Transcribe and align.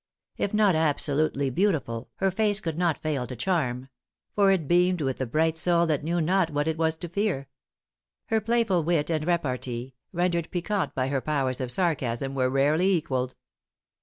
If 0.35 0.51
not 0.51 0.73
absolutely 0.73 1.51
beautiful, 1.51 2.09
her 2.15 2.31
face 2.31 2.59
could 2.59 2.75
not 2.75 2.97
fail 2.97 3.27
to 3.27 3.35
charm; 3.35 3.87
for 4.33 4.49
it 4.51 4.67
beamed 4.67 4.99
with 5.01 5.19
the 5.19 5.27
bright 5.27 5.59
soul 5.59 5.85
that 5.85 6.03
knew 6.03 6.19
not 6.19 6.49
what 6.49 6.67
it 6.67 6.75
was 6.75 6.97
to 6.97 7.07
fear. 7.07 7.47
Her 8.25 8.41
playful 8.41 8.83
wit 8.83 9.11
and 9.11 9.27
repartee, 9.27 9.93
rendered 10.11 10.49
piquant 10.49 10.95
by 10.95 11.09
her 11.09 11.21
powers 11.21 11.61
of 11.61 11.69
sarcasm, 11.69 12.33
were 12.33 12.49
rarely 12.49 12.91
equalled. 12.91 13.35